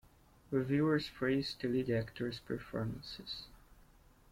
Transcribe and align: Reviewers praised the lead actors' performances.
Reviewers 0.49 1.09
praised 1.15 1.61
the 1.61 1.67
lead 1.67 1.91
actors' 1.91 2.39
performances. 2.39 3.43